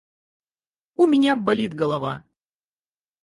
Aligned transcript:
У 0.95 1.05
меня 1.11 1.35
болит 1.35 1.75
голова. 1.75 2.13